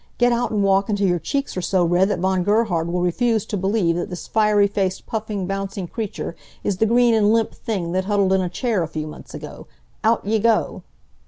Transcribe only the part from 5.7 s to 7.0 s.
creature is the